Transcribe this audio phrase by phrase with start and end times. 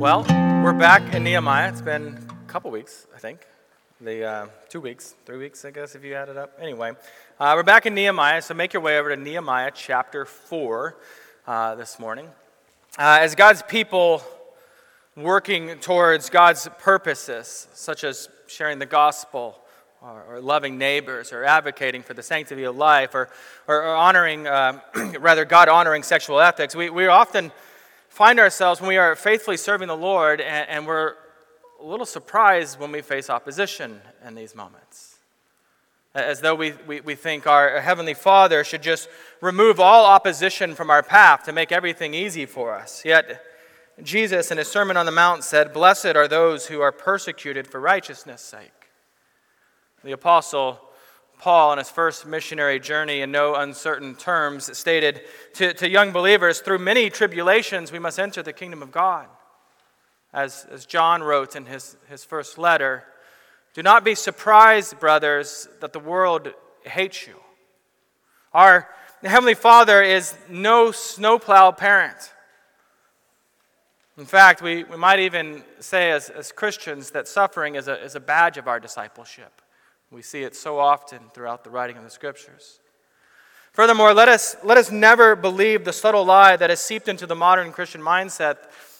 [0.00, 0.22] Well,
[0.64, 1.68] we're back in Nehemiah.
[1.68, 3.46] It's been a couple weeks, I think.
[4.00, 6.56] The uh, two weeks, three weeks, I guess, if you add it up.
[6.58, 6.92] Anyway,
[7.38, 10.96] uh, we're back in Nehemiah, so make your way over to Nehemiah chapter 4
[11.46, 12.28] uh, this morning.
[12.98, 14.22] Uh, as God's people
[15.18, 19.58] working towards God's purposes, such as sharing the gospel,
[20.00, 23.28] or, or loving neighbors, or advocating for the sanctity of life, or,
[23.68, 24.80] or, or honoring, uh,
[25.20, 27.52] rather, God honoring sexual ethics, we, we often
[28.10, 31.14] find ourselves when we are faithfully serving the Lord and, and we're
[31.80, 35.16] a little surprised when we face opposition in these moments.
[36.14, 39.08] As though we, we, we think our Heavenly Father should just
[39.40, 43.04] remove all opposition from our path to make everything easy for us.
[43.04, 43.42] Yet,
[44.02, 47.80] Jesus in his Sermon on the Mount said, Blessed are those who are persecuted for
[47.80, 48.88] righteousness' sake.
[50.02, 50.80] The Apostle
[51.40, 55.22] Paul, on his first missionary journey in no uncertain terms, stated
[55.54, 59.26] to, to young believers, through many tribulations we must enter the kingdom of God.
[60.34, 63.04] As, as John wrote in his, his first letter,
[63.72, 66.52] do not be surprised, brothers, that the world
[66.84, 67.36] hates you.
[68.52, 68.86] Our
[69.22, 72.34] Heavenly Father is no snowplow parent.
[74.18, 78.14] In fact, we, we might even say as, as Christians that suffering is a, is
[78.14, 79.59] a badge of our discipleship.
[80.10, 82.80] We see it so often throughout the writing of the scriptures.
[83.72, 87.36] Furthermore, let us, let us never believe the subtle lie that has seeped into the
[87.36, 88.56] modern Christian mindset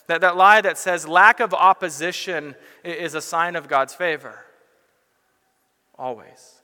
[0.07, 4.39] that, that lie that says lack of opposition is a sign of God's favor.
[5.99, 6.63] Always.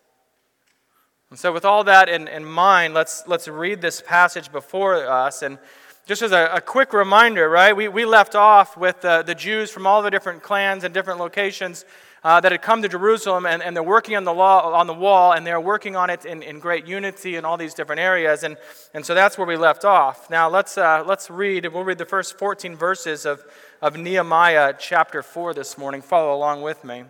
[1.30, 5.42] And so, with all that in, in mind, let's, let's read this passage before us.
[5.42, 5.58] And
[6.06, 9.72] just as a, a quick reminder, right, we, we left off with uh, the Jews
[9.72, 11.84] from all the different clans and different locations
[12.26, 14.94] uh, that had come to Jerusalem and, and they're working on the, law, on the
[14.94, 18.42] wall and they're working on it in, in great unity in all these different areas.
[18.42, 18.56] And,
[18.92, 20.28] and so that's where we left off.
[20.28, 23.44] Now let's, uh, let's read, we'll read the first 14 verses of,
[23.80, 26.02] of Nehemiah chapter 4 this morning.
[26.02, 27.04] Follow along with me.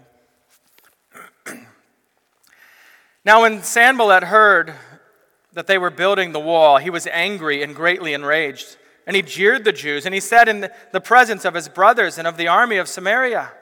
[3.25, 4.75] now, when Sanballat heard
[5.55, 8.77] that they were building the wall, he was angry and greatly enraged.
[9.07, 12.29] And he jeered the Jews, and he said in the presence of his brothers and
[12.29, 13.53] of the army of Samaria,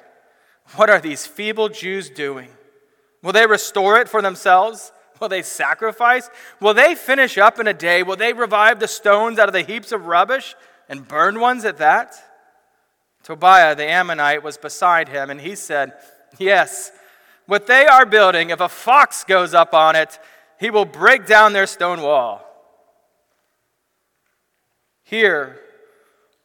[0.72, 2.48] what are these feeble Jews doing?
[3.22, 4.92] Will they restore it for themselves?
[5.20, 6.28] Will they sacrifice?
[6.60, 8.02] Will they finish up in a day?
[8.02, 10.54] Will they revive the stones out of the heaps of rubbish
[10.88, 12.14] and burn ones at that?
[13.22, 15.94] Tobiah the Ammonite was beside him, and he said,
[16.38, 16.92] Yes,
[17.46, 20.18] what they are building, if a fox goes up on it,
[20.58, 22.42] he will break down their stone wall.
[25.04, 25.60] Hear,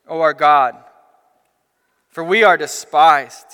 [0.08, 0.76] O our God,
[2.10, 3.46] for we are despised.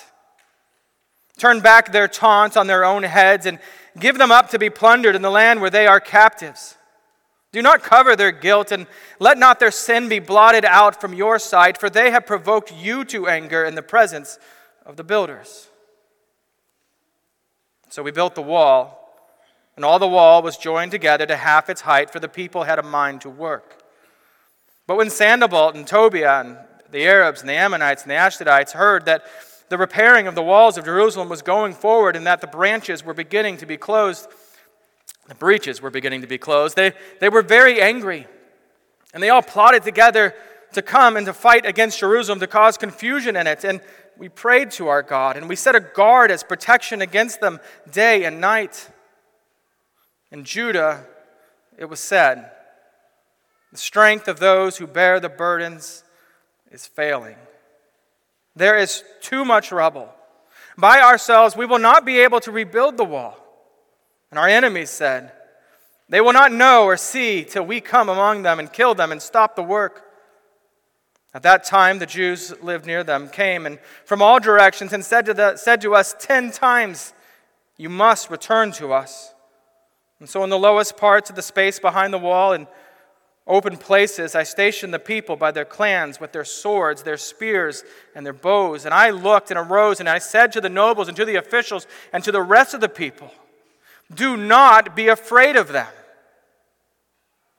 [1.38, 3.60] Turn back their taunt on their own heads and
[4.00, 6.78] give them up to be plundered in the land where they are captives.
[7.52, 8.88] Do not cover their guilt and
[9.20, 13.06] let not their sin be blotted out from your sight, for they have provoked you
[13.06, 14.38] to anger in the presence
[14.86, 15.70] of the builders.
[17.90, 19.32] So we built the wall,
[19.78, 22.80] and all the wall was joined together to half its height, for the people had
[22.80, 23.82] a mind to work.
[24.86, 26.58] But when Sanballat and Tobiah and
[26.92, 29.26] the Arabs and the Ammonites and the Ashdodites heard that
[29.70, 33.14] the repairing of the walls of Jerusalem was going forward and that the branches were
[33.14, 34.28] beginning to be closed.
[35.28, 36.76] The breaches were beginning to be closed.
[36.76, 38.28] They, they were very angry.
[39.14, 40.36] And they all plotted together
[40.74, 43.64] to come and to fight against Jerusalem to cause confusion in it.
[43.64, 43.82] And
[44.18, 47.60] we prayed to our God and we set a guard as protection against them
[47.92, 48.90] day and night.
[50.32, 51.06] In Judah,
[51.78, 52.52] it was said,
[53.72, 56.04] The strength of those who bear the burdens
[56.72, 57.38] is failing.
[58.56, 60.10] There is too much rubble.
[60.78, 63.38] By ourselves, we will not be able to rebuild the wall.
[64.30, 65.32] And our enemies said,
[66.10, 69.22] They will not know or see till we come among them and kill them and
[69.22, 70.04] stop the work.
[71.34, 75.26] At that time, the Jews lived near them came and from all directions and said
[75.26, 77.14] to, the, said to us ten times,
[77.78, 79.34] You must return to us.
[80.20, 82.68] And so, in the lowest parts of the space behind the wall, and
[83.48, 87.84] open places, I stationed the people by their clans with their swords, their spears,
[88.16, 88.86] and their bows.
[88.86, 91.86] And I looked and arose, and I said to the nobles and to the officials
[92.12, 93.32] and to the rest of the people,
[94.14, 95.88] Do not be afraid of them.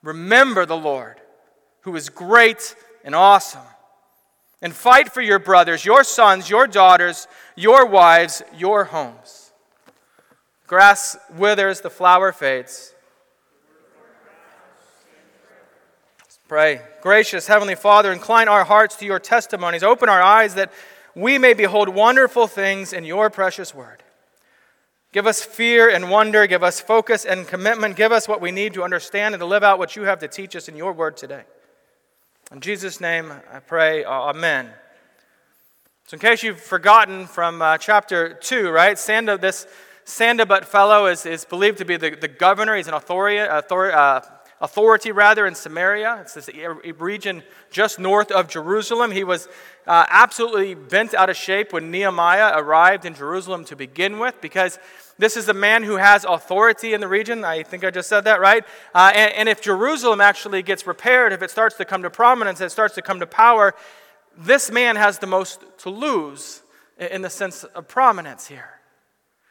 [0.03, 1.21] Remember the Lord,
[1.83, 2.75] who is great
[3.05, 3.63] and awesome.
[4.63, 9.53] And fight for your brothers, your sons, your daughters, your wives, your homes.
[10.67, 12.93] Grass withers, the flower fades
[16.49, 16.81] Pray.
[17.03, 19.83] Gracious Heavenly Father, incline our hearts to your testimonies.
[19.83, 20.73] Open our eyes that
[21.17, 24.05] we may behold wonderful things in your precious word.
[25.11, 26.47] Give us fear and wonder.
[26.47, 27.97] Give us focus and commitment.
[27.97, 30.29] Give us what we need to understand and to live out what you have to
[30.29, 31.43] teach us in your word today.
[32.53, 34.71] In Jesus' name I pray, Amen.
[36.07, 39.67] So, in case you've forgotten from uh, chapter 2, right, Sanda, this
[40.05, 42.77] Sanballat fellow is, is believed to be the, the governor.
[42.77, 44.21] He's an authority, authority, uh,
[44.61, 46.19] authority rather in Samaria.
[46.23, 46.49] It's this
[46.99, 49.11] region just north of Jerusalem.
[49.11, 49.49] He was
[49.87, 54.79] uh, absolutely bent out of shape when Nehemiah arrived in Jerusalem to begin with because
[55.19, 57.45] this is a man who has authority in the region.
[57.45, 58.65] I think I just said that, right?
[58.95, 62.61] Uh, and, and if Jerusalem actually gets repaired, if it starts to come to prominence,
[62.61, 63.75] it starts to come to power,
[64.37, 66.63] this man has the most to lose
[66.99, 68.76] in the sense of prominence here.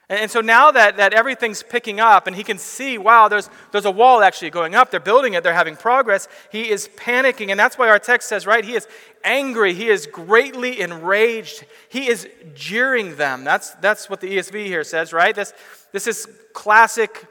[0.08, 3.86] And so now that, that everything's picking up and he can see, wow, there's, there's
[3.86, 4.92] a wall actually going up.
[4.92, 6.28] They're building it, they're having progress.
[6.52, 7.50] He is panicking.
[7.50, 8.88] And that's why our text says, right, he is
[9.24, 9.74] angry.
[9.74, 11.66] He is greatly enraged.
[11.90, 13.44] He is jeering them.
[13.44, 15.34] That's, that's what the ESV here says, right?
[15.34, 15.54] This,
[15.92, 17.26] this is classic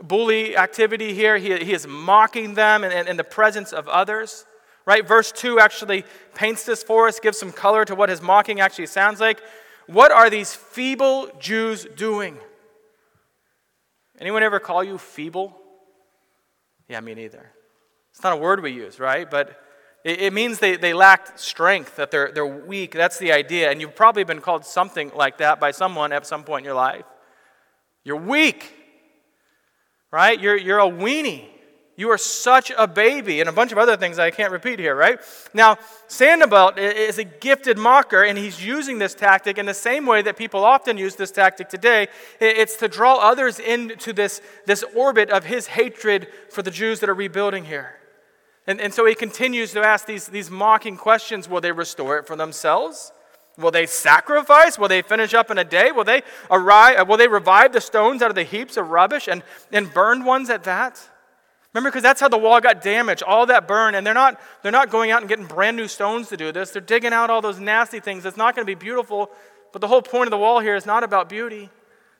[0.00, 1.38] bully activity here.
[1.38, 4.44] He, he is mocking them in, in, in the presence of others.
[4.84, 5.06] Right?
[5.06, 6.04] Verse 2 actually
[6.34, 9.40] paints this for us, gives some color to what his mocking actually sounds like.
[9.86, 12.38] What are these feeble Jews doing?
[14.20, 15.56] Anyone ever call you feeble?
[16.88, 17.50] Yeah, me neither.
[18.10, 19.28] It's not a word we use, right?
[19.28, 19.58] But
[20.04, 22.92] it, it means they, they lack strength, that they're, they're weak.
[22.92, 23.70] That's the idea.
[23.70, 26.74] And you've probably been called something like that by someone at some point in your
[26.74, 27.04] life.
[28.04, 28.74] You're weak,
[30.10, 30.38] right?
[30.38, 31.48] You're, you're a weenie.
[31.94, 34.96] You are such a baby, and a bunch of other things I can't repeat here,
[34.96, 35.20] right?
[35.52, 35.76] Now,
[36.08, 40.38] Sanballat is a gifted mocker, and he's using this tactic in the same way that
[40.38, 42.08] people often use this tactic today.
[42.40, 47.10] It's to draw others into this, this orbit of his hatred for the Jews that
[47.10, 47.96] are rebuilding here.
[48.66, 52.26] And, and so he continues to ask these, these mocking questions Will they restore it
[52.26, 53.12] for themselves?
[53.58, 54.78] Will they sacrifice?
[54.78, 55.92] Will they finish up in a day?
[55.92, 59.42] Will they, arrive, will they revive the stones out of the heaps of rubbish and,
[59.70, 61.06] and burned ones at that?
[61.72, 64.70] Remember, because that's how the wall got damaged, all that burn, and they're not, they're
[64.72, 66.70] not going out and getting brand new stones to do this.
[66.70, 68.26] They're digging out all those nasty things.
[68.26, 69.30] It's not going to be beautiful,
[69.72, 71.70] but the whole point of the wall here is not about beauty.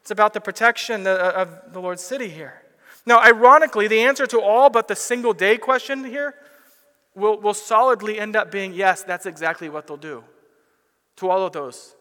[0.01, 2.63] It's about the protection of the Lord's city here.
[3.05, 6.35] Now, ironically, the answer to all but the single day question here
[7.15, 10.25] will, will solidly end up being yes, that's exactly what they'll do
[11.17, 11.95] to all of those.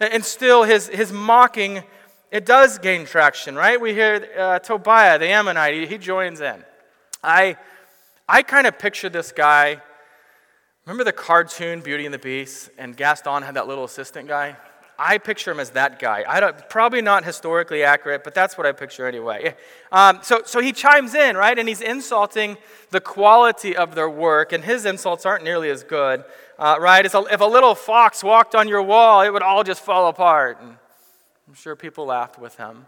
[0.00, 1.82] And still, his, his mocking,
[2.30, 3.78] it does gain traction, right?
[3.78, 6.64] We hear uh, Tobiah, the Ammonite, he, he joins in.
[7.22, 7.56] I,
[8.28, 9.80] I kind of picture this guy.
[10.86, 14.56] Remember the cartoon Beauty and the Beast, and Gaston had that little assistant guy?
[15.02, 16.24] I picture him as that guy.
[16.28, 19.56] I don't, probably not historically accurate, but that's what I picture anyway.
[19.90, 21.58] Um, so, so he chimes in, right?
[21.58, 22.58] And he's insulting
[22.90, 26.22] the quality of their work, and his insults aren't nearly as good,
[26.58, 27.06] uh, right?
[27.06, 30.60] A, if a little fox walked on your wall, it would all just fall apart.
[30.60, 30.76] And
[31.48, 32.84] I'm sure people laughed with him.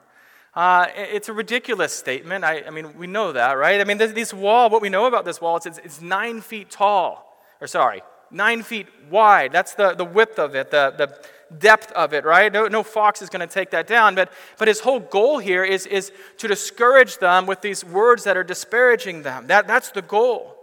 [0.54, 2.44] Uh, it's a ridiculous statement.
[2.44, 3.81] I, I, mean, we know that, right?
[3.81, 6.70] I mean, this, this wall, what we know about this wall, it's, it's, nine feet
[6.70, 9.50] tall, or sorry, nine feet wide.
[9.52, 12.52] That's the, the width of it, the, the depth of it, right?
[12.52, 14.14] No, no fox is going to take that down.
[14.14, 18.37] But, but his whole goal here is, is to discourage them with these words that
[18.37, 19.46] are disparaging them.
[19.46, 20.62] That, that's the goal.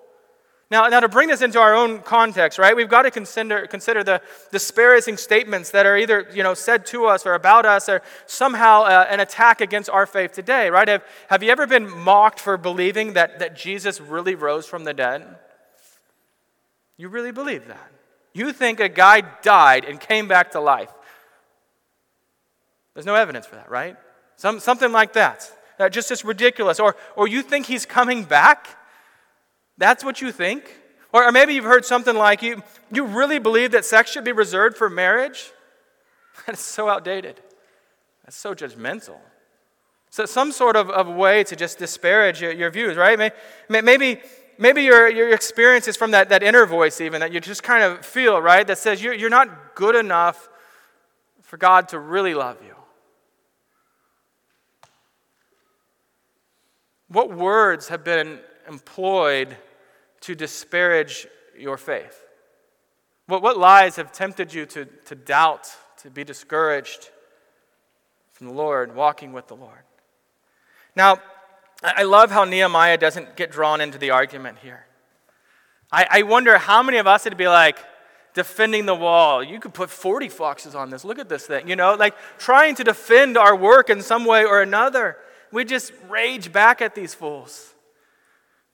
[0.72, 4.04] Now, now, to bring this into our own context, right, we've got to consider, consider
[4.04, 4.22] the
[4.52, 8.84] disparaging statements that are either you know, said to us or about us or somehow
[8.84, 10.88] uh, an attack against our faith today, right?
[10.88, 14.94] Have, have you ever been mocked for believing that, that Jesus really rose from the
[14.94, 15.26] dead?
[16.98, 17.92] You really believe that?
[18.34, 20.92] You think a guy died and came back to life.
[22.94, 23.98] There's no evidence for that, right?
[24.36, 25.52] Some, something like that.
[25.80, 26.80] Uh, just as ridiculous.
[26.80, 28.68] Or, or you think he's coming back?
[29.80, 30.76] That's what you think?
[31.12, 34.34] Or, or maybe you've heard something like, you, you really believe that sex should be
[34.34, 35.52] reserved for marriage?
[36.46, 37.40] That's so outdated.
[38.24, 39.18] That's so judgmental.
[40.12, 43.34] So, some sort of, of way to just disparage your, your views, right?
[43.70, 44.22] Maybe,
[44.58, 47.84] maybe your, your experience is from that, that inner voice, even that you just kind
[47.84, 48.68] of feel, right?
[48.68, 50.50] That says you're, you're not good enough
[51.42, 52.76] for God to really love you.
[57.08, 59.58] What words have been employed
[60.22, 62.24] to disparage your faith?
[63.28, 65.70] What, what lies have tempted you to, to doubt,
[66.02, 67.10] to be discouraged
[68.32, 69.84] from the Lord, walking with the Lord?
[70.96, 71.22] Now,
[71.84, 74.86] I love how Nehemiah doesn't get drawn into the argument here.
[75.92, 77.78] I, I wonder how many of us would be like,
[78.34, 79.44] defending the wall.
[79.44, 81.04] You could put 40 foxes on this.
[81.04, 81.68] Look at this thing.
[81.68, 85.18] You know, like trying to defend our work in some way or another.
[85.52, 87.74] We just rage back at these fools.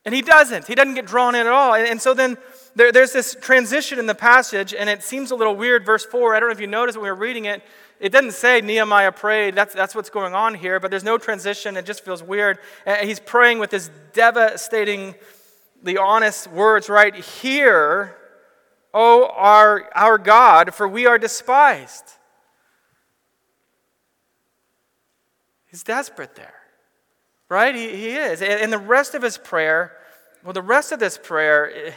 [0.06, 0.68] And he doesn't.
[0.68, 1.74] He doesn't get drawn in at all.
[1.74, 2.38] And, so then
[2.76, 5.86] there, there's this transition in the passage, and it seems a little weird.
[5.86, 7.64] Verse 4, I don't know if you noticed when we were reading it,
[8.00, 9.56] it doesn't say Nehemiah prayed.
[9.56, 11.76] That's, that's what's going on here, but there's no transition.
[11.78, 12.60] It just feels weird.
[12.86, 15.16] And he's praying with this devastating,
[15.82, 18.16] the honest words right here
[18.98, 22.06] O our, our God, for we are despised.
[25.66, 26.54] He's desperate there,
[27.50, 27.76] right?
[27.76, 28.42] He, he is.
[28.42, 29.92] And the rest of his prayer,
[30.44, 31.94] well, the rest of this prayer,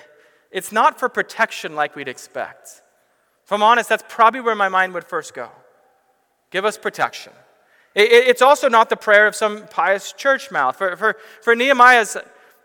[0.50, 2.82] it's not for protection like we'd expect.
[3.44, 5.50] If I'm honest, that's probably where my mind would first go.
[6.50, 7.32] Give us protection.
[7.94, 10.76] It's also not the prayer of some pious church mouth.
[10.76, 12.16] For, for, for Nehemiah's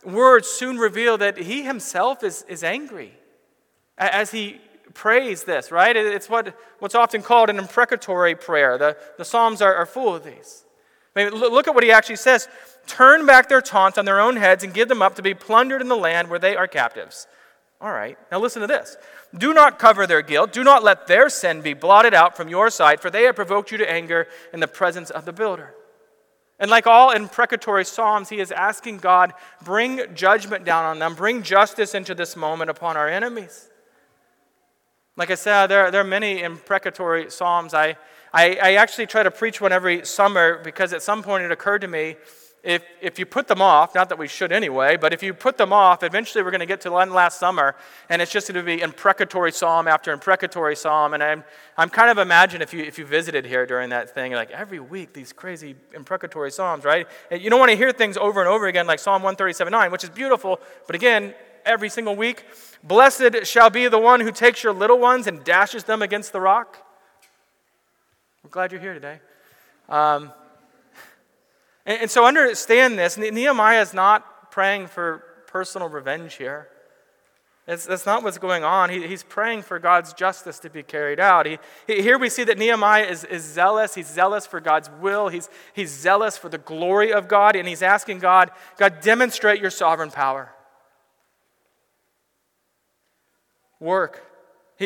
[0.04, 3.14] words soon reveal that he himself is, is angry
[3.98, 4.60] as he
[4.94, 5.96] prays this, right?
[5.96, 8.78] It's what, what's often called an imprecatory prayer.
[8.78, 10.66] The, the Psalms are, are full of these.
[11.16, 12.48] Look at what he actually says
[12.88, 15.82] Turn back their taunts on their own heads and give them up to be plundered
[15.82, 17.28] in the land where they are captives.
[17.80, 18.98] All right, now listen to this.
[19.38, 20.54] Do not cover their guilt.
[20.54, 23.72] Do not let their sin be blotted out from your sight, for they have provoked
[23.72, 25.74] you to anger in the presence of the builder.
[26.60, 31.42] And like all imprecatory psalms, he is asking God, bring judgment down on them, bring
[31.42, 33.70] justice into this moment upon our enemies.
[35.18, 37.74] Like I said, there, there are many imprecatory psalms.
[37.74, 37.98] I,
[38.34, 41.82] I, I actually try to preach one every summer because at some point it occurred
[41.82, 42.16] to me
[42.64, 45.58] if, if you put them off, not that we should anyway, but if you put
[45.58, 47.76] them off, eventually we're going to get to last summer,
[48.10, 51.14] and it's just going to be imprecatory psalm after imprecatory psalm.
[51.14, 51.44] And I'm,
[51.78, 54.80] I'm kind of imagine if you, if you visited here during that thing, like every
[54.80, 57.06] week, these crazy imprecatory psalms, right?
[57.30, 60.06] And you don't want to hear things over and over again, like Psalm 137.9, which
[60.06, 61.34] is beautiful, but again,
[61.66, 62.46] every single week,
[62.82, 66.40] blessed shall be the one who takes your little ones and dashes them against the
[66.40, 66.83] rock.
[68.44, 69.20] I'm glad you're here today.
[69.88, 70.32] Um,
[71.86, 76.68] and, and so understand this Nehemiah is not praying for personal revenge here.
[77.66, 78.90] It's, that's not what's going on.
[78.90, 81.46] He, he's praying for God's justice to be carried out.
[81.46, 83.96] He, he, here we see that Nehemiah is, is zealous.
[83.96, 85.30] He's zealous for God's will.
[85.30, 87.56] He's, he's zealous for the glory of God.
[87.56, 90.52] And he's asking God, God, demonstrate your sovereign power.
[93.80, 94.33] Work.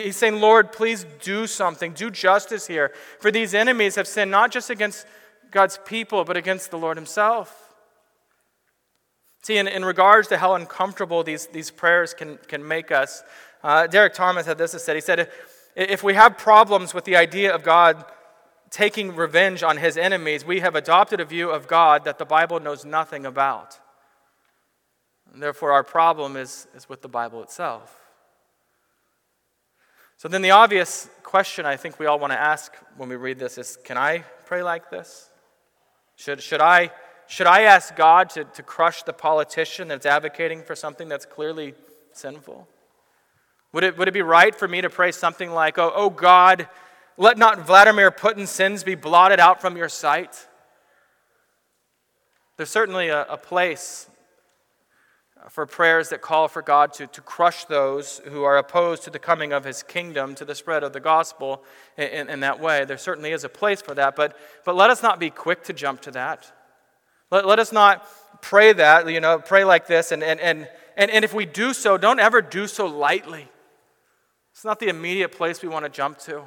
[0.02, 1.94] He's saying, Lord, please do something.
[1.94, 2.94] Do justice here.
[3.20, 5.06] For these enemies have sinned not just against
[5.52, 7.74] God's people, but against the Lord Himself.
[9.44, 13.24] See, in, in regards to how uncomfortable these, these prayers can, can make us,
[13.64, 14.96] uh, Derek Thomas had this to say.
[14.96, 15.30] He said,
[15.76, 18.04] if we have problems with the idea of God
[18.70, 22.60] taking revenge on his enemies, we have adopted a view of God that the Bible
[22.60, 23.80] knows nothing about.
[25.32, 28.07] And therefore, our problem is, is with the Bible itself.
[30.18, 33.38] So, then the obvious question I think we all want to ask when we read
[33.38, 35.30] this is can I pray like this?
[36.16, 36.90] Should, should, I,
[37.28, 41.76] should I ask God to, to crush the politician that's advocating for something that's clearly
[42.14, 42.68] sinful?
[43.74, 46.68] Would it, would it be right for me to pray something like, oh, oh God,
[47.18, 50.48] let not Vladimir Putin's sins be blotted out from your sight?
[52.56, 54.10] There's certainly a, a place
[55.50, 59.20] for prayers that call for God to, to crush those who are opposed to the
[59.20, 61.64] coming of his kingdom, to the spread of the gospel
[61.98, 62.86] in, in, that way.
[62.86, 65.74] There certainly is a place for that, but, but let us not be quick to
[65.74, 66.52] jump to that.
[67.32, 68.06] Let, let us not
[68.42, 71.74] pray that, you know, pray like this, and, and, and, and, and if we do
[71.74, 73.48] so, don't ever do so lightly.
[74.54, 76.44] It's not the immediate place we want to jump to,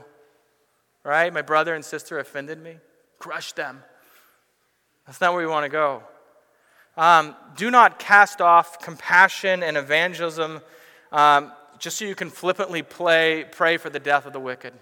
[1.04, 1.32] right?
[1.32, 2.76] My brother and sister offended me,
[3.18, 3.82] crush them.
[5.06, 6.02] That's not where we want to go.
[6.96, 10.60] Um, do not cast off compassion and evangelism
[11.12, 14.74] um, just so you can flippantly play, pray for the death of the wicked.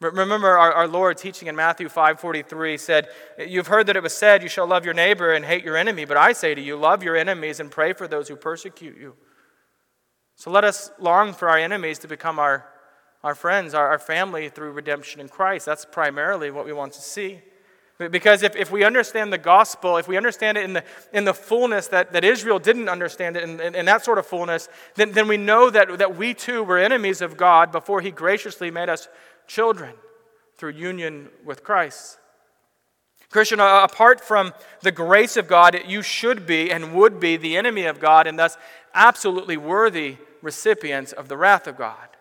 [0.00, 4.42] Remember our, our Lord teaching in Matthew 5:43 said, "You've heard that it was said,
[4.42, 7.04] you shall love your neighbor and hate your enemy, but I say to you, love
[7.04, 9.14] your enemies and pray for those who persecute you."
[10.34, 12.66] So let us long for our enemies to become our,
[13.22, 15.66] our friends, our, our family through redemption in Christ.
[15.66, 17.40] That's primarily what we want to see.
[18.10, 21.34] Because if, if we understand the gospel, if we understand it in the, in the
[21.34, 25.12] fullness that, that Israel didn't understand it, in, in, in, that sort of fullness, then,
[25.12, 28.88] then we know that, that we too were enemies of God before He graciously made
[28.88, 29.08] us
[29.46, 29.94] children
[30.56, 32.18] through union with Christ.
[33.30, 37.86] Christian, apart from the grace of God, you should be and would be the enemy
[37.86, 38.58] of God and thus
[38.94, 42.11] absolutely worthy recipients of the wrath of God.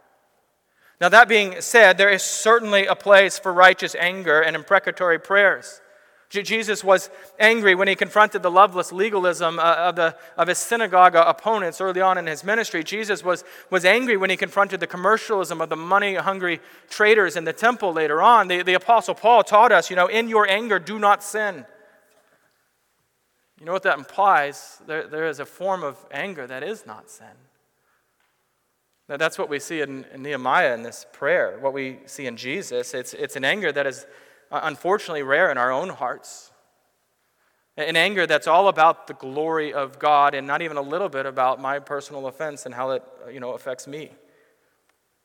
[1.01, 5.81] Now, that being said, there is certainly a place for righteous anger and imprecatory prayers.
[6.29, 11.15] Jesus was angry when he confronted the loveless legalism uh, of, the, of his synagogue
[11.15, 12.83] opponents early on in his ministry.
[12.83, 17.43] Jesus was, was angry when he confronted the commercialism of the money hungry traders in
[17.43, 18.47] the temple later on.
[18.47, 21.65] The, the Apostle Paul taught us, you know, in your anger, do not sin.
[23.59, 24.77] You know what that implies?
[24.87, 27.27] There, there is a form of anger that is not sin.
[29.17, 32.93] That's what we see in, in Nehemiah in this prayer, what we see in Jesus.
[32.93, 34.05] It's, it's an anger that is
[34.51, 36.51] uh, unfortunately rare in our own hearts.
[37.77, 41.25] An anger that's all about the glory of God and not even a little bit
[41.25, 44.11] about my personal offense and how it you know, affects me.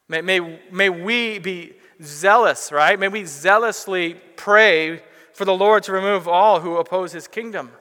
[0.08, 2.98] May, may, may we be zealous, right?
[2.98, 5.02] May we zealously pray
[5.32, 7.72] for the Lord to remove all who oppose his kingdom.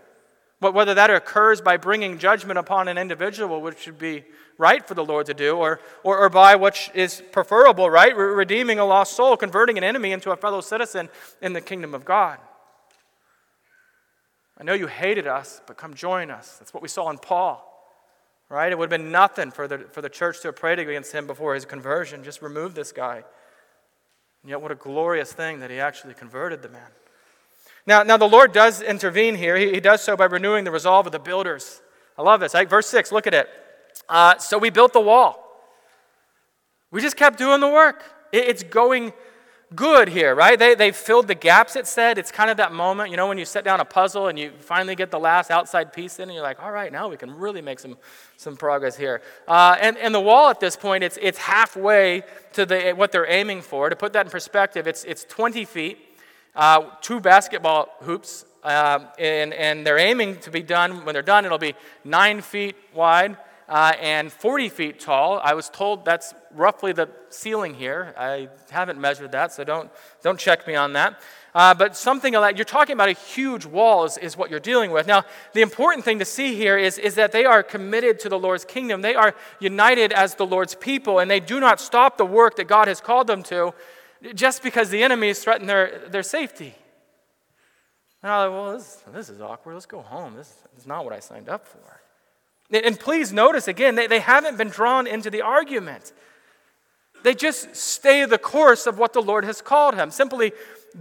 [0.59, 4.23] Whether that occurs by bringing judgment upon an individual, which would be
[4.57, 8.15] right for the Lord to do, or, or, or by what is preferable, right?
[8.15, 11.09] Redeeming a lost soul, converting an enemy into a fellow citizen
[11.41, 12.39] in the kingdom of God.
[14.57, 16.57] I know you hated us, but come join us.
[16.57, 17.71] That's what we saw in Paul.
[18.47, 18.71] Right?
[18.71, 21.27] It would have been nothing for the, for the church to have prayed against him
[21.27, 22.23] before his conversion.
[22.23, 23.23] Just remove this guy.
[24.43, 26.87] And yet, what a glorious thing that he actually converted the man.
[27.87, 29.55] Now, now the Lord does intervene here.
[29.57, 31.81] He, he does so by renewing the resolve of the builders.
[32.17, 32.53] I love this.
[32.53, 33.49] Verse 6, look at it.
[34.09, 35.41] Uh, so we built the wall.
[36.91, 38.03] We just kept doing the work.
[38.31, 39.13] It, it's going
[39.75, 40.57] good here, right?
[40.57, 42.17] They, they filled the gaps, it said.
[42.17, 44.51] It's kind of that moment, you know, when you set down a puzzle and you
[44.59, 47.35] finally get the last outside piece in, and you're like, all right, now we can
[47.35, 47.97] really make some,
[48.37, 49.21] some progress here.
[49.47, 52.23] Uh, and, and the wall at this point, it's, it's halfway
[52.53, 53.89] to the, what they're aiming for.
[53.89, 55.97] To put that in perspective, it's, it's 20 feet,
[56.55, 61.45] uh, two basketball hoops, uh, and, and they're aiming to be done, when they're done,
[61.45, 65.39] it'll be nine feet wide uh, and 40 feet tall.
[65.43, 68.13] I was told that's roughly the ceiling here.
[68.17, 69.89] I haven't measured that, so don't,
[70.23, 71.21] don't check me on that.
[71.53, 74.91] Uh, but something like you're talking about a huge wall is, is what you're dealing
[74.91, 75.07] with.
[75.07, 78.37] Now, the important thing to see here is, is that they are committed to the
[78.37, 79.01] Lord's kingdom.
[79.01, 82.67] They are united as the Lord's people, and they do not stop the work that
[82.67, 83.73] God has called them to
[84.33, 86.73] just because the enemies threaten their, their safety.
[88.23, 89.73] And I'm like, well, this, this is awkward.
[89.73, 90.35] Let's go home.
[90.35, 92.01] This is not what I signed up for.
[92.71, 96.11] And please notice again, they, they haven't been drawn into the argument.
[97.23, 100.53] They just stay the course of what the Lord has called him, simply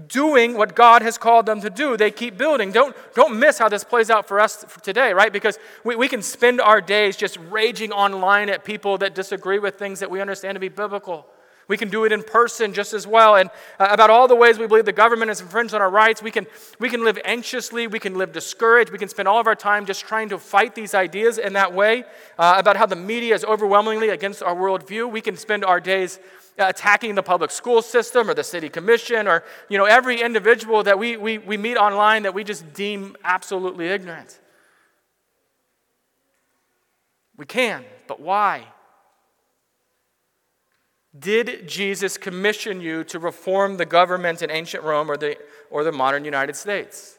[0.08, 1.96] doing what God has called them to do.
[1.96, 2.72] They keep building.
[2.72, 5.32] Don't, don't miss how this plays out for us today, right?
[5.32, 9.78] Because we, we can spend our days just raging online at people that disagree with
[9.78, 11.26] things that we understand to be biblical.
[11.66, 13.36] We can do it in person just as well.
[13.36, 16.22] And uh, about all the ways we believe the government has infringed on our rights,
[16.22, 16.46] we can,
[16.78, 19.86] we can live anxiously, we can live discouraged, we can spend all of our time
[19.86, 22.04] just trying to fight these ideas in that way.
[22.38, 26.18] Uh, about how the media is overwhelmingly against our worldview, we can spend our days
[26.58, 30.82] uh, attacking the public school system or the city commission or you know, every individual
[30.82, 34.38] that we, we, we meet online that we just deem absolutely ignorant.
[37.36, 38.66] We can, but why?
[41.16, 45.36] Did Jesus commission you to reform the government in ancient Rome or the,
[45.70, 47.18] or the modern United States?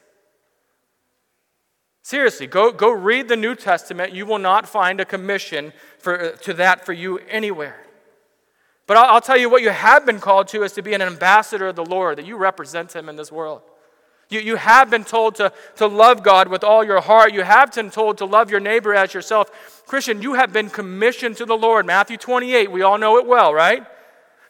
[2.02, 4.12] Seriously, go, go read the New Testament.
[4.12, 7.84] You will not find a commission for, uh, to that for you anywhere.
[8.86, 11.02] But I'll, I'll tell you what you have been called to is to be an
[11.02, 13.62] ambassador of the Lord, that you represent Him in this world.
[14.28, 17.32] You, you have been told to, to love God with all your heart.
[17.32, 19.84] You have been told to love your neighbor as yourself.
[19.86, 21.86] Christian, you have been commissioned to the Lord.
[21.86, 23.86] Matthew 28, we all know it well, right?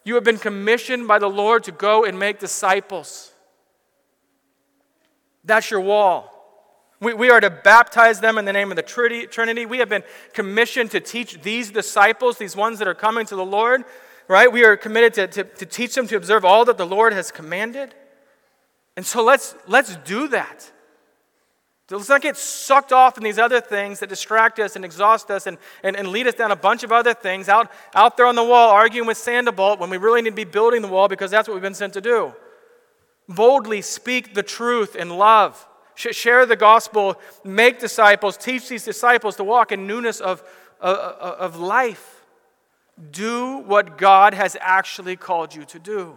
[0.05, 3.33] You have been commissioned by the Lord to go and make disciples.
[5.45, 6.33] That's your wall.
[7.01, 9.67] We, we are to baptize them in the name of the Trinity.
[9.67, 13.45] We have been commissioned to teach these disciples, these ones that are coming to the
[13.45, 13.85] Lord,
[14.29, 14.51] right?
[14.51, 17.31] We are committed to, to, to teach them to observe all that the Lord has
[17.31, 17.95] commanded.
[18.97, 20.73] And so let's, let's do that.
[21.91, 25.47] Let's not get sucked off in these other things that distract us and exhaust us
[25.47, 28.35] and, and, and lead us down a bunch of other things out, out there on
[28.35, 31.31] the wall arguing with Sanballat when we really need to be building the wall because
[31.31, 32.35] that's what we've been sent to do.
[33.29, 35.65] Boldly speak the truth in love.
[35.95, 40.43] Share the gospel, make disciples, teach these disciples to walk in newness of,
[40.81, 42.25] of, of life.
[43.13, 46.17] Do what God has actually called you to do.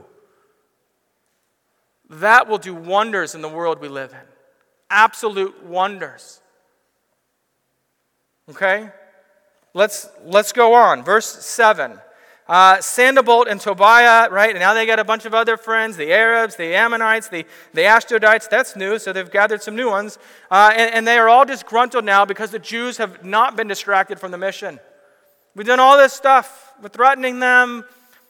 [2.10, 4.28] That will do wonders in the world we live in.
[4.90, 6.42] Absolute wonders.
[8.50, 8.90] Okay?
[9.74, 11.04] Let's, let's go on.
[11.04, 12.00] Verse 7.
[12.48, 14.50] Uh, Sanballat and Tobiah, right?
[14.50, 17.46] And now they got a bunch of other friends the Arabs, the Ammonites, the,
[17.76, 18.50] the Ashdodites.
[18.50, 20.18] That's new, so they've gathered some new ones.
[20.50, 24.20] Uh, and, and they are all disgruntled now because the Jews have not been distracted
[24.20, 24.80] from the mission.
[25.54, 26.74] We've done all this stuff.
[26.82, 27.86] We're threatening them.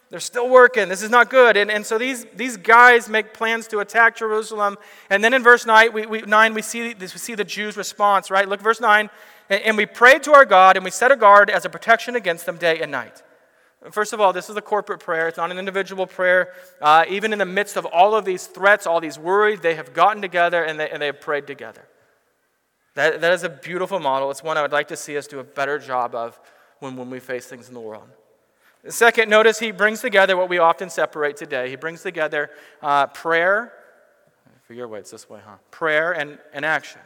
[0.10, 0.90] They're still working.
[0.90, 1.56] This is not good.
[1.56, 4.78] And, and so these, these guys make plans to attack Jerusalem.
[5.10, 7.78] And then in verse 9, we, we, 9, we, see, this, we see the Jews'
[7.78, 8.48] response, right?
[8.50, 9.10] Look, verse 9.
[9.50, 12.16] And, and we prayed to our God, and we set a guard as a protection
[12.16, 13.22] against them day and night.
[13.92, 15.28] First of all, this is a corporate prayer.
[15.28, 16.54] It's not an individual prayer.
[16.82, 19.94] Uh, even in the midst of all of these threats, all these worries, they have
[19.94, 21.88] gotten together and they, and they have prayed together.
[22.96, 24.32] That, that is a beautiful model.
[24.32, 26.38] It's one I would like to see us do a better job of
[26.80, 28.10] when, when we face things in the world.
[28.88, 31.70] Second, notice he brings together what we often separate today.
[31.70, 32.50] He brings together
[32.82, 33.74] uh, prayer,
[34.66, 35.56] for your way, it's this way, huh?
[35.70, 37.02] Prayer and, and action.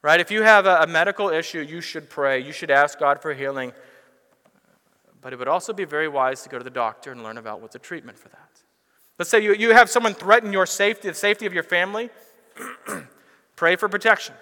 [0.00, 0.20] Right?
[0.20, 2.40] If you have a, a medical issue, you should pray.
[2.40, 3.72] You should ask God for healing.
[5.20, 7.60] but it would also be very wise to go to the doctor and learn about
[7.60, 8.48] what's a treatment for that.
[9.18, 12.10] Let's say you, you have someone threaten your safety, the safety of your family.
[13.56, 14.34] Pray for protection,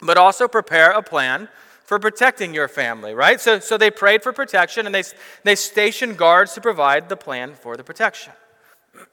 [0.00, 1.48] but also prepare a plan
[1.84, 3.40] for protecting your family, right?
[3.40, 5.04] So, so they prayed for protection and they,
[5.44, 8.32] they stationed guards to provide the plan for the protection.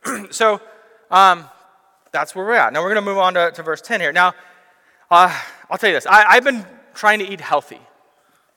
[0.32, 0.62] so
[1.12, 1.46] um,
[2.12, 2.72] that's where we're at.
[2.72, 4.14] Now we're going to move on to, to verse 10 here.
[4.14, 4.34] Now,
[5.12, 5.38] uh,
[5.70, 7.80] I'll tell you this I, have been trying to eat healthy.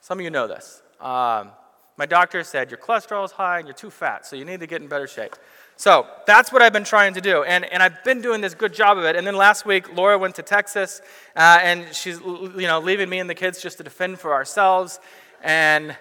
[0.01, 0.83] Some of you know this.
[1.01, 1.51] Um,
[1.97, 4.67] my doctor said your cholesterol is high and you're too fat, so you need to
[4.67, 5.35] get in better shape.
[5.77, 7.43] So that's what I've been trying to do.
[7.43, 9.17] And, and I've been doing this good job of it.
[9.17, 11.01] And then last week, Laura went to Texas,
[11.37, 15.01] uh, and she's you know, leaving me and the kids just to defend for ourselves.
[15.43, 15.97] And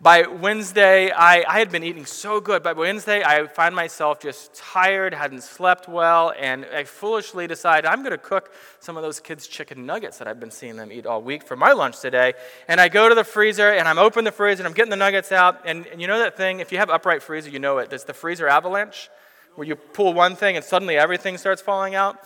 [0.00, 2.62] by Wednesday, I, I had been eating so good.
[2.62, 8.02] By Wednesday, I find myself just tired, hadn't slept well, and I foolishly decide I'm
[8.02, 11.04] going to cook some of those kids' chicken nuggets that I've been seeing them eat
[11.04, 12.34] all week for my lunch today.
[12.68, 14.96] And I go to the freezer, and I'm open the freezer, and I'm getting the
[14.96, 15.62] nuggets out.
[15.64, 17.90] And, and you know that thing, if you have upright freezer, you know it.
[17.90, 19.10] There's the freezer avalanche
[19.58, 22.24] where you pull one thing and suddenly everything starts falling out,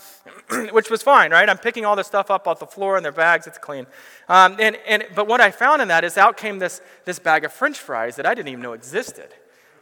[0.70, 1.48] which was fine, right?
[1.48, 3.86] I'm picking all this stuff up off the floor in their bags, it's clean.
[4.28, 7.46] Um, and, and, but what I found in that is out came this, this bag
[7.46, 9.30] of french fries that I didn't even know existed.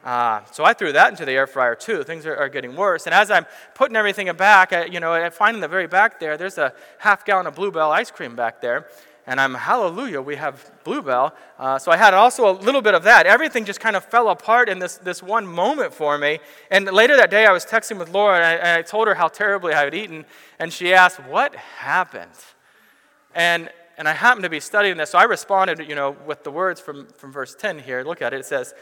[0.04, 2.04] Uh, so I threw that into the air fryer too.
[2.04, 3.06] Things are, are getting worse.
[3.06, 6.20] And as I'm putting everything back, I, you know, I find in the very back
[6.20, 8.86] there, there's a half gallon of Blue Bell ice cream back there
[9.30, 11.32] and I'm hallelujah, we have Blue Bell.
[11.56, 13.26] Uh, so I had also a little bit of that.
[13.26, 16.40] Everything just kind of fell apart in this, this one moment for me.
[16.68, 19.14] And later that day, I was texting with Laura, and I, and I told her
[19.14, 20.24] how terribly I had eaten,
[20.58, 22.32] and she asked, What happened?
[23.32, 26.50] And, and I happened to be studying this, so I responded, you know, with the
[26.50, 28.02] words from, from verse 10 here.
[28.02, 28.40] Look at it.
[28.40, 28.74] It says,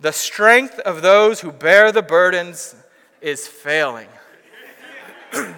[0.00, 2.74] The strength of those who bear the burdens
[3.20, 4.08] is failing.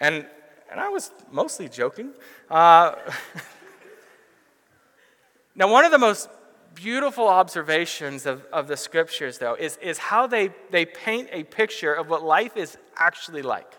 [0.00, 0.26] And,
[0.70, 2.12] and I was mostly joking.
[2.50, 2.94] Uh,
[5.54, 6.28] now, one of the most
[6.74, 11.92] beautiful observations of, of the scriptures, though, is, is how they, they paint a picture
[11.92, 13.72] of what life is actually like.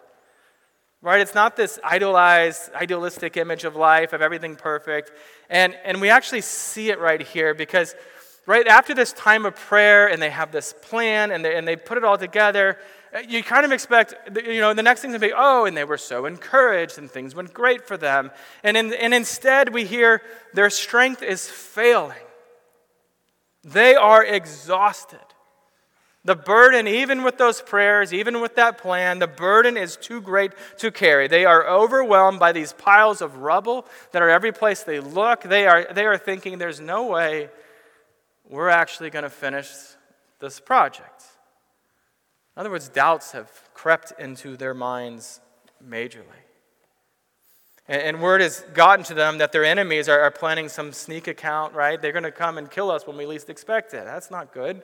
[1.01, 1.21] Right?
[1.21, 5.11] It's not this idolized, idealistic image of life, of everything perfect.
[5.49, 7.95] And, and we actually see it right here because
[8.45, 11.77] right after this time of prayer and they have this plan and they, and they
[11.77, 12.77] put it all together
[13.27, 14.13] you kind of expect,
[14.45, 17.33] you know, the next thing to be, oh, and they were so encouraged and things
[17.33, 18.31] went great for them.
[18.63, 20.21] And, in, and instead, we hear
[20.53, 22.17] their strength is failing.
[23.63, 25.19] They are exhausted.
[26.25, 30.51] The burden, even with those prayers, even with that plan, the burden is too great
[30.77, 31.27] to carry.
[31.27, 35.41] They are overwhelmed by these piles of rubble that are every place they look.
[35.41, 37.49] They are, they are thinking, there's no way
[38.47, 39.69] we're actually going to finish
[40.39, 41.23] this project.
[42.55, 45.39] In other words, doubts have crept into their minds
[45.83, 46.25] majorly.
[47.87, 51.73] And, word has gotten to them that their enemies are, are planning some sneak account,
[51.73, 51.99] right?
[51.99, 54.05] They're going to come and kill us when we least expect it.
[54.05, 54.83] That's not good.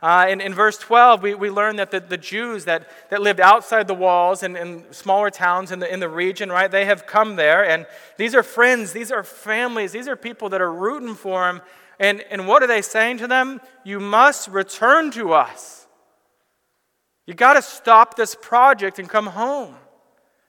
[0.00, 3.40] Uh, in, in verse 12, we, we learn that the, the Jews that, that lived
[3.40, 7.06] outside the walls and in smaller towns in the, in the region, right, they have
[7.06, 7.62] come there.
[7.68, 11.60] And these are friends, these are families, these are people that are rooting for them.
[11.98, 13.60] And, and what are they saying to them?
[13.84, 15.85] You must return to us.
[17.26, 19.74] You got to stop this project and come home.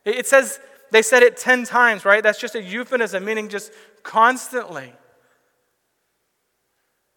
[0.05, 0.59] It says,
[0.91, 2.23] they said it 10 times, right?
[2.23, 4.93] That's just a euphemism, meaning just constantly.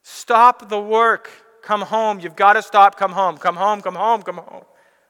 [0.02, 1.30] Stop the work.
[1.62, 2.20] Come home.
[2.20, 2.98] You've got to stop.
[2.98, 3.36] Come home.
[3.36, 3.82] Come home.
[3.82, 4.22] Come home.
[4.22, 4.64] Come home.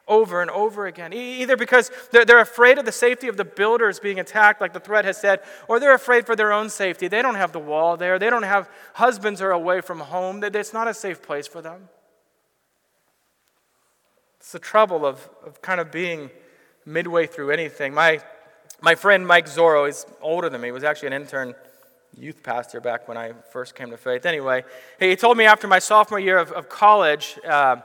[0.08, 1.12] Over and over again.
[1.12, 4.80] Either because they're, they're afraid of the safety of the builders being attacked, like the
[4.80, 7.06] threat has said, or they're afraid for their own safety.
[7.06, 8.18] They don't have the wall there.
[8.18, 10.42] They don't have husbands are away from home.
[10.42, 11.88] It's not a safe place for them.
[14.40, 16.30] It's the trouble of, of kind of being
[16.86, 17.92] midway through anything.
[17.92, 18.20] My,
[18.80, 21.54] my friend Mike Zorro, he's older than me, he was actually an intern
[22.16, 24.24] youth pastor back when I first came to faith.
[24.24, 24.64] Anyway,
[24.98, 27.76] he told me after my sophomore year of, of college uh,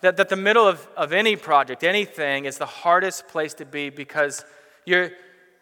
[0.00, 3.90] that, that the middle of, of any project, anything, is the hardest place to be
[3.90, 4.44] because
[4.86, 5.10] you're,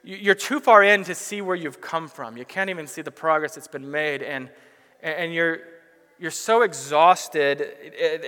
[0.05, 2.37] you're too far in to see where you've come from.
[2.37, 4.51] You can't even see the progress that's been made, and,
[5.03, 5.61] and you're,
[6.18, 7.61] you're so exhausted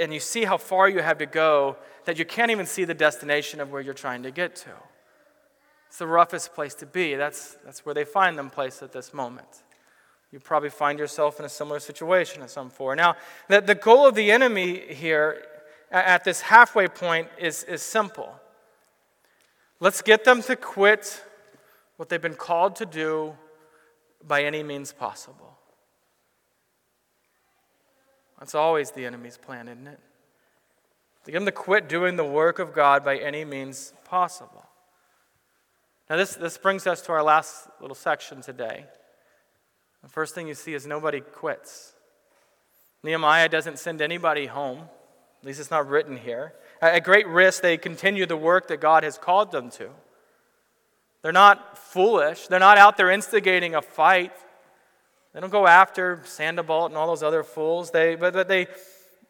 [0.01, 2.95] and you see how far you have to go that you can't even see the
[2.95, 4.71] destination of where you're trying to get to.
[5.89, 7.15] It's the roughest place to be.
[7.15, 9.63] That's, that's where they find them placed at this moment.
[10.31, 12.99] You probably find yourself in a similar situation at some point.
[12.99, 13.17] Now,
[13.49, 15.43] the, the goal of the enemy here
[15.91, 18.35] at this halfway point is, is simple.
[19.81, 21.23] Let's get them to quit
[21.97, 23.35] what they've been called to do
[24.27, 25.58] by any means possible.
[28.39, 30.01] That's always the enemy's plan, isn't it?
[31.25, 34.65] To get them to quit doing the work of God by any means possible.
[36.09, 38.87] Now, this, this brings us to our last little section today.
[40.03, 41.93] the first thing you see is nobody quits.
[43.03, 44.79] Nehemiah doesn't send anybody home,
[45.41, 46.55] at least it's not written here.
[46.81, 49.91] At great risk, they continue the work that God has called them to.
[51.23, 54.33] They're not foolish, they're not out there instigating a fight.
[55.33, 58.67] They don't go after Sanballat and all those other fools, they, but, but they,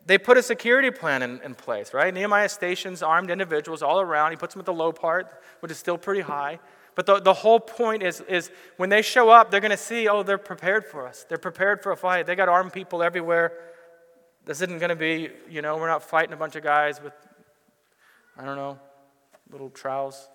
[0.07, 2.13] they put a security plan in, in place, right?
[2.15, 4.31] Nehemiah stations armed individuals all around.
[4.31, 6.61] He puts them at the low part, which is still pretty high.
[6.95, 10.09] But the, the whole point is, is when they show up, they're going to see,
[10.09, 11.27] oh, they're prepared for us.
[11.29, 12.27] They're prepared for a fight.
[12.27, 13.53] They got armed people everywhere.
[14.45, 17.13] This isn't going to be, you know, we're not fighting a bunch of guys with,
[18.37, 18.79] I don't know,
[19.51, 20.29] little trowels,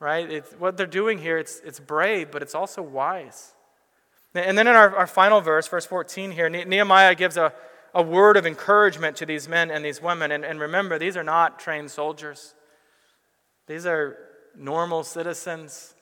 [0.00, 0.28] right?
[0.30, 3.52] It's, what they're doing here, it's, it's brave, but it's also wise.
[4.34, 7.52] And then in our, our final verse, verse 14 here, Nehemiah gives a,
[7.94, 10.32] a word of encouragement to these men and these women.
[10.32, 12.54] And, and remember, these are not trained soldiers,
[13.66, 14.16] these are
[14.56, 15.94] normal citizens.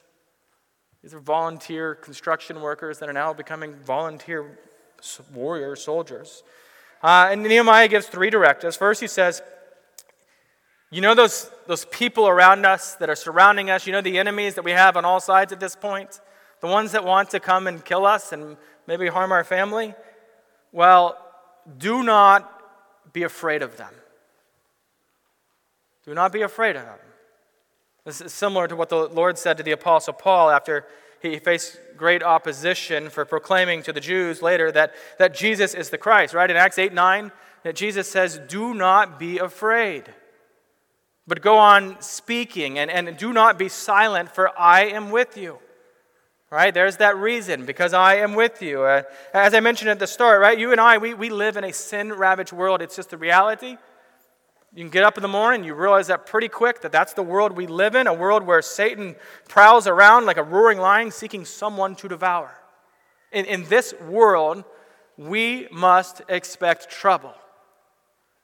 [1.01, 4.59] These are volunteer construction workers that are now becoming volunteer
[5.33, 6.43] warrior soldiers.
[7.01, 8.77] Uh, and Nehemiah gives three directives.
[8.77, 9.41] First, he says,
[10.91, 13.87] You know those, those people around us that are surrounding us?
[13.87, 16.21] You know the enemies that we have on all sides at this point?
[16.61, 18.55] The ones that want to come and kill us and
[18.87, 19.93] maybe harm our family?
[20.71, 21.17] Well,
[21.77, 23.93] do not be afraid of them.
[26.05, 26.99] Do not be afraid of them.
[28.05, 30.85] This is similar to what the Lord said to the Apostle Paul after
[31.21, 35.97] he faced great opposition for proclaiming to the Jews later that, that Jesus is the
[35.99, 36.49] Christ, right?
[36.49, 37.31] In Acts 8 9,
[37.63, 40.11] that Jesus says, Do not be afraid,
[41.27, 45.59] but go on speaking and, and do not be silent, for I am with you.
[46.51, 46.73] Right?
[46.73, 48.81] There's that reason, because I am with you.
[48.81, 50.59] Uh, as I mentioned at the start, right?
[50.59, 52.81] You and I, we, we live in a sin ravaged world.
[52.81, 53.77] It's just the reality.
[54.73, 57.23] You can get up in the morning, you realize that pretty quick that that's the
[57.23, 59.15] world we live in, a world where Satan
[59.49, 62.51] prowls around like a roaring lion seeking someone to devour.
[63.31, 64.63] In, in this world,
[65.17, 67.33] we must expect trouble.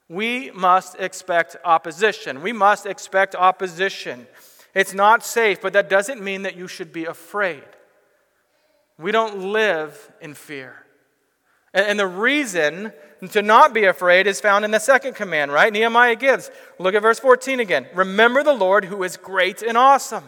[0.08, 2.42] We must expect opposition.
[2.42, 4.26] We must expect opposition.
[4.74, 7.64] It's not safe, but that doesn't mean that you should be afraid.
[8.98, 10.84] We don't live in fear.
[11.72, 12.92] And, the reason
[13.30, 15.72] to not be afraid is found in the second command, right?
[15.72, 16.50] Nehemiah gives.
[16.78, 17.86] Look at verse 14 again.
[17.94, 20.24] Remember the Lord who is great and awesome.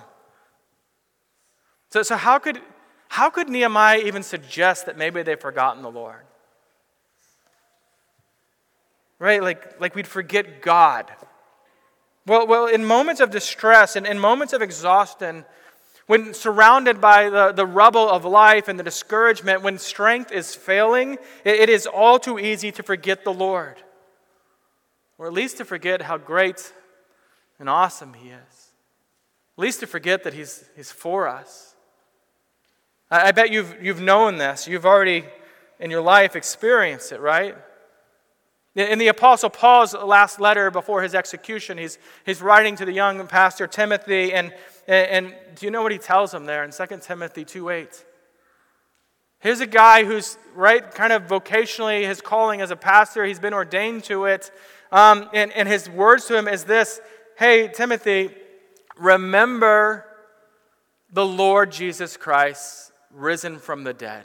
[1.89, 2.61] So, so how, could,
[3.09, 6.23] how could Nehemiah even suggest that maybe they've forgotten the Lord?
[9.19, 9.43] Right?
[9.43, 11.11] Like, like we'd forget God.
[12.27, 15.45] Well, well, in moments of distress and in moments of exhaustion,
[16.11, 21.13] when surrounded by the, the rubble of life and the discouragement, when strength is failing,
[21.45, 23.77] it, it is all too easy to forget the Lord.
[25.19, 26.73] Or at least to forget how great
[27.61, 28.73] and awesome He is.
[29.57, 31.77] At least to forget that He's, he's for us.
[33.09, 34.67] I, I bet you've, you've known this.
[34.67, 35.27] You've already,
[35.79, 37.55] in your life, experienced it, right?
[38.77, 43.27] In the Apostle Paul's last letter before his execution, he's, he's writing to the young
[43.27, 44.55] pastor Timothy, and,
[44.87, 48.05] and, and do you know what he tells him there in 2 Timothy 2 8?
[49.41, 53.55] Here's a guy who's, right, kind of vocationally, his calling as a pastor, he's been
[53.55, 54.53] ordained to it.
[54.93, 57.01] Um, and, and his words to him is this
[57.39, 58.31] Hey, Timothy,
[58.99, 60.05] remember
[61.13, 64.25] the Lord Jesus Christ risen from the dead.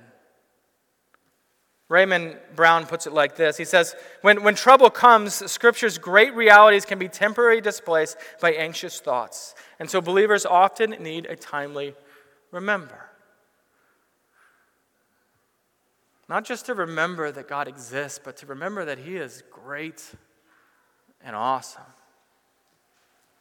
[1.88, 6.86] Raymond Brown puts it like this He says, when, when trouble comes, Scripture's great realities
[6.86, 9.56] can be temporarily displaced by anxious thoughts.
[9.80, 11.93] And so believers often need a timely
[12.52, 13.10] remember.
[16.28, 20.12] Not just to remember that God exists, but to remember that He is great
[21.24, 21.84] and awesome.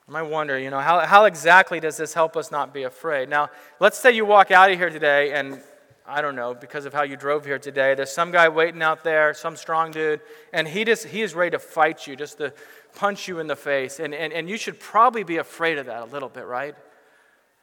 [0.06, 3.30] You might wonder, you know, how, how exactly does this help us not be afraid?
[3.30, 3.48] Now,
[3.80, 5.62] let's say you walk out of here today and
[6.06, 7.94] I don't know, because of how you drove here today.
[7.94, 10.20] There's some guy waiting out there, some strong dude,
[10.52, 12.52] and he just he is ready to fight you, just to
[12.94, 14.00] punch you in the face.
[14.00, 16.74] And, and, and you should probably be afraid of that a little bit, right?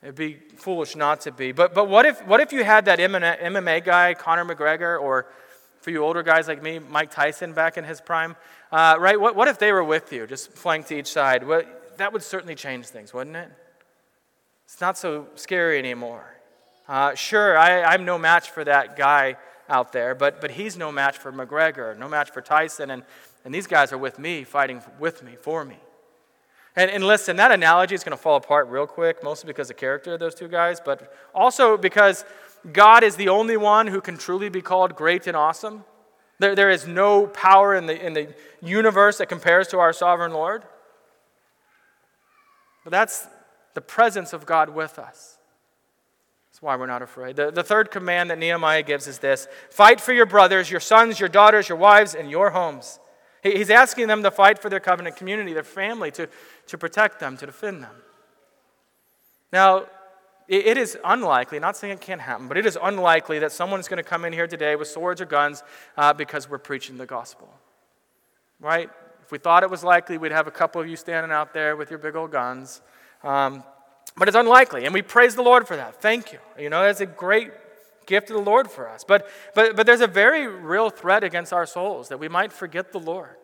[0.01, 1.51] It'd be foolish not to be.
[1.51, 5.27] But, but what, if, what if you had that MMA guy, Conor McGregor, or
[5.79, 8.35] for you older guys like me, Mike Tyson back in his prime,
[8.71, 9.19] uh, right?
[9.19, 11.45] What, what if they were with you, just flanked to each side?
[11.45, 11.61] Well,
[11.97, 13.51] that would certainly change things, wouldn't it?
[14.65, 16.35] It's not so scary anymore.
[16.91, 19.37] Uh, sure, I, I'm no match for that guy
[19.69, 23.03] out there, but, but he's no match for McGregor, no match for Tyson, and,
[23.45, 25.77] and these guys are with me, fighting with me, for me.
[26.75, 29.77] And, and listen, that analogy is going to fall apart real quick, mostly because of
[29.77, 32.25] the character of those two guys, but also because
[32.73, 35.85] God is the only one who can truly be called great and awesome.
[36.39, 40.33] There, there is no power in the, in the universe that compares to our sovereign
[40.33, 40.65] Lord.
[42.83, 43.27] But that's
[43.75, 45.37] the presence of God with us
[46.61, 47.35] Why we're not afraid.
[47.35, 51.19] The, the third command that Nehemiah gives is this fight for your brothers, your sons,
[51.19, 52.99] your daughters, your wives, and your homes.
[53.41, 56.29] He, he's asking them to fight for their covenant community, their family, to,
[56.67, 57.95] to protect them, to defend them.
[59.51, 59.87] Now,
[60.47, 63.87] it, it is unlikely, not saying it can't happen, but it is unlikely that someone's
[63.87, 65.63] going to come in here today with swords or guns
[65.97, 67.51] uh, because we're preaching the gospel.
[68.59, 68.87] Right?
[69.23, 71.75] If we thought it was likely, we'd have a couple of you standing out there
[71.75, 72.81] with your big old guns.
[73.23, 73.63] Um,
[74.17, 76.01] but it's unlikely, and we praise the Lord for that.
[76.01, 76.39] Thank you.
[76.59, 77.51] You know, that's a great
[78.05, 79.03] gift of the Lord for us.
[79.03, 82.91] But, but, but there's a very real threat against our souls that we might forget
[82.91, 83.35] the Lord.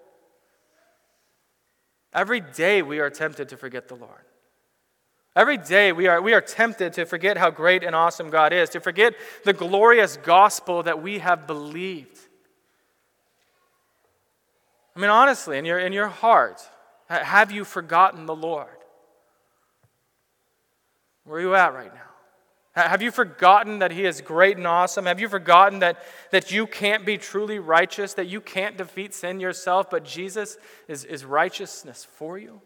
[2.14, 4.26] Every day we are tempted to forget the Lord.
[5.36, 8.70] Every day we are, we are tempted to forget how great and awesome God is,
[8.72, 9.14] to forget
[9.46, 12.18] the glorious gospel that we have believed.
[14.96, 16.60] I mean, honestly, in your, in your heart,
[17.08, 18.77] have you forgotten the Lord?
[21.28, 22.02] Where are you at right now?
[22.82, 25.08] Have you forgotten that He is great and awesome?
[25.08, 25.98] Have you forgotten that,
[26.32, 31.04] that you can't be truly righteous, that you can't defeat sin yourself, but Jesus is,
[31.04, 32.62] is righteousness for you?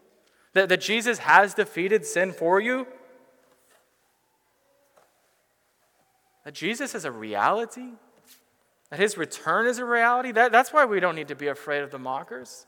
[0.53, 2.85] That, that Jesus has defeated sin for you?
[6.43, 7.91] That Jesus is a reality?
[8.91, 10.33] That His return is a reality?
[10.33, 12.67] That, that's why we don't need to be afraid of the mockers.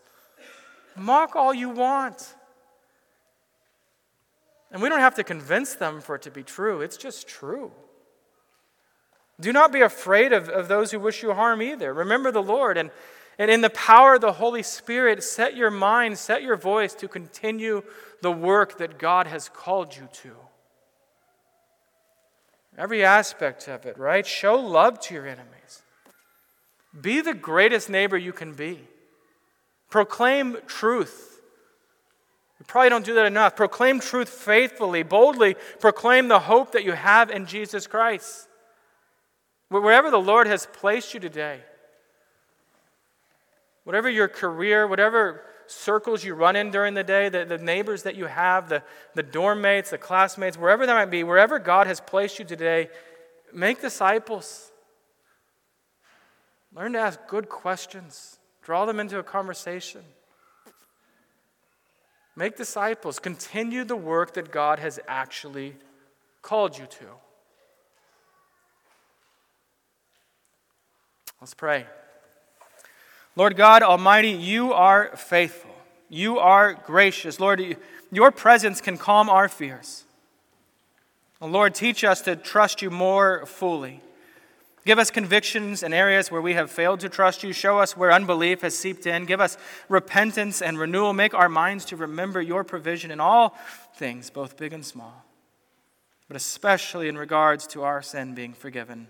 [0.95, 2.35] Mock all you want.
[4.73, 7.71] And we don't have to convince them for it to be true, it's just true.
[9.39, 11.93] Do not be afraid of, of those who wish you harm either.
[11.93, 12.91] Remember the Lord, and,
[13.37, 17.07] and in the power of the Holy Spirit, set your mind, set your voice to
[17.07, 17.83] continue
[18.21, 20.31] the work that God has called you to.
[22.77, 24.25] Every aspect of it, right?
[24.25, 25.83] Show love to your enemies.
[26.99, 28.79] Be the greatest neighbor you can be.
[29.89, 31.32] Proclaim truth.
[32.67, 33.55] Probably don't do that enough.
[33.55, 35.55] Proclaim truth faithfully, boldly.
[35.79, 38.47] Proclaim the hope that you have in Jesus Christ.
[39.69, 41.59] Wherever the Lord has placed you today,
[43.83, 48.15] whatever your career, whatever circles you run in during the day, the, the neighbors that
[48.15, 48.83] you have, the,
[49.15, 52.89] the dorm mates, the classmates, wherever that might be, wherever God has placed you today,
[53.53, 54.71] make disciples.
[56.75, 60.01] Learn to ask good questions, draw them into a conversation.
[62.35, 63.19] Make disciples.
[63.19, 65.75] Continue the work that God has actually
[66.41, 67.05] called you to.
[71.39, 71.85] Let's pray.
[73.35, 75.71] Lord God Almighty, you are faithful.
[76.09, 77.39] You are gracious.
[77.39, 77.77] Lord,
[78.11, 80.03] your presence can calm our fears.
[81.41, 84.01] Lord, teach us to trust you more fully.
[84.85, 87.53] Give us convictions in areas where we have failed to trust you.
[87.53, 89.25] Show us where unbelief has seeped in.
[89.25, 91.13] Give us repentance and renewal.
[91.13, 93.57] Make our minds to remember your provision in all
[93.95, 95.23] things, both big and small,
[96.27, 99.07] but especially in regards to our sin being forgiven.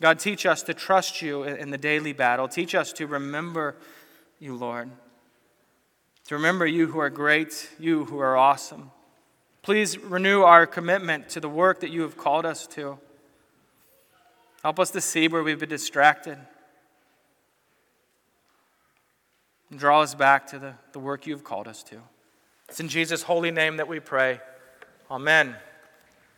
[0.00, 2.48] God, teach us to trust you in the daily battle.
[2.48, 3.76] Teach us to remember
[4.40, 4.90] you, Lord.
[6.26, 8.90] To remember you who are great, you who are awesome.
[9.62, 12.98] Please renew our commitment to the work that you have called us to.
[14.66, 16.36] Help us to see where we've been distracted.
[19.70, 21.98] And draw us back to the, the work you've called us to.
[22.68, 24.40] It's in Jesus' holy name that we pray.
[25.08, 25.54] Amen.